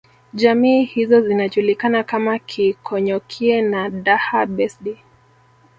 [0.33, 4.97] Jamii hizo zinajulikana kama Keekonyokie na Daha Besdi